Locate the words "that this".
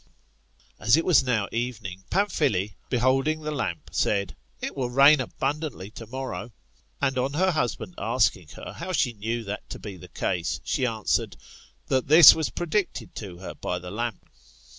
11.85-12.33